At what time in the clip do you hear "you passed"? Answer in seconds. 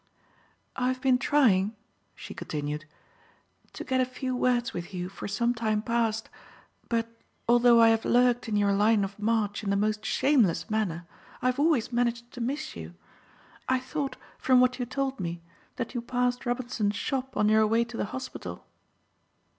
15.93-16.47